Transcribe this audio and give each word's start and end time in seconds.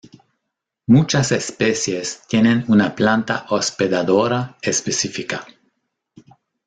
Muchas 0.87 1.31
especies 1.31 2.23
tienen 2.27 2.65
una 2.69 2.95
planta 2.95 3.45
hospedadora 3.49 4.57
específica. 4.59 5.45